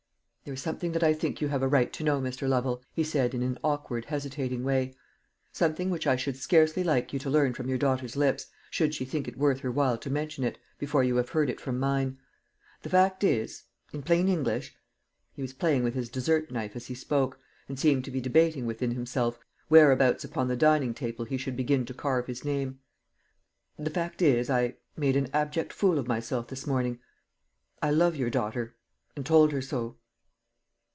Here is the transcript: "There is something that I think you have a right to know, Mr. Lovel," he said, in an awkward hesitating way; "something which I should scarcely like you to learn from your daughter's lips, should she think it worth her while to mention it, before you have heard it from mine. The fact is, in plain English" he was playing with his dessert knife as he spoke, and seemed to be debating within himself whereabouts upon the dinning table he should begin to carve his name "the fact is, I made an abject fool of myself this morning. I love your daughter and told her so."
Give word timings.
"There 0.43 0.55
is 0.55 0.61
something 0.61 0.91
that 0.93 1.03
I 1.03 1.13
think 1.13 1.39
you 1.39 1.49
have 1.49 1.61
a 1.61 1.67
right 1.67 1.93
to 1.93 2.03
know, 2.03 2.19
Mr. 2.19 2.49
Lovel," 2.49 2.81
he 2.91 3.03
said, 3.03 3.35
in 3.35 3.43
an 3.43 3.59
awkward 3.63 4.05
hesitating 4.05 4.63
way; 4.63 4.95
"something 5.53 5.91
which 5.91 6.07
I 6.07 6.15
should 6.15 6.35
scarcely 6.35 6.83
like 6.83 7.13
you 7.13 7.19
to 7.19 7.29
learn 7.29 7.53
from 7.53 7.69
your 7.69 7.77
daughter's 7.77 8.15
lips, 8.15 8.47
should 8.71 8.95
she 8.95 9.05
think 9.05 9.27
it 9.27 9.37
worth 9.37 9.59
her 9.59 9.71
while 9.71 9.99
to 9.99 10.09
mention 10.09 10.43
it, 10.43 10.57
before 10.79 11.03
you 11.03 11.17
have 11.17 11.29
heard 11.29 11.49
it 11.51 11.61
from 11.61 11.79
mine. 11.79 12.17
The 12.81 12.89
fact 12.89 13.23
is, 13.23 13.65
in 13.93 14.01
plain 14.01 14.27
English" 14.27 14.75
he 15.35 15.43
was 15.43 15.53
playing 15.53 15.83
with 15.83 15.93
his 15.93 16.09
dessert 16.09 16.49
knife 16.49 16.75
as 16.75 16.87
he 16.87 16.95
spoke, 16.95 17.39
and 17.69 17.79
seemed 17.79 18.03
to 18.05 18.11
be 18.11 18.19
debating 18.19 18.65
within 18.65 18.91
himself 18.93 19.39
whereabouts 19.69 20.23
upon 20.23 20.47
the 20.47 20.57
dinning 20.57 20.95
table 20.95 21.25
he 21.25 21.37
should 21.37 21.55
begin 21.55 21.85
to 21.85 21.93
carve 21.93 22.25
his 22.25 22.43
name 22.43 22.79
"the 23.77 23.91
fact 23.91 24.23
is, 24.23 24.49
I 24.49 24.77
made 24.97 25.15
an 25.15 25.29
abject 25.33 25.71
fool 25.71 25.99
of 25.99 26.07
myself 26.07 26.47
this 26.47 26.65
morning. 26.65 26.99
I 27.79 27.91
love 27.91 28.15
your 28.15 28.31
daughter 28.31 28.75
and 29.15 29.23
told 29.23 29.51
her 29.51 29.61
so." 29.61 29.97